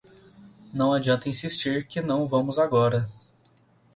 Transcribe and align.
Não 0.73 0.93
adianta 0.95 1.29
insistir 1.29 1.85
que 1.85 2.01
não 2.01 2.27
vamos 2.27 2.57
agora. 2.57 3.07